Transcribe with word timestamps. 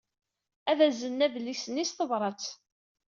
Ad 0.71 0.79
aznen 0.87 1.23
adlis-nni 1.25 1.85
s 1.89 1.91
tebṛat. 1.91 2.43